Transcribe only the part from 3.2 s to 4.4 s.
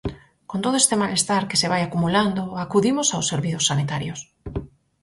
servizos sanitarios.